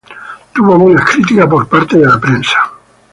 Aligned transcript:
Tuvo 0.51 0.79
buenas 0.79 1.07
críticas 1.07 1.45
por 1.45 1.69
parte 1.69 1.99
de 1.99 2.07
la 2.07 2.19
prensa. 2.19 2.57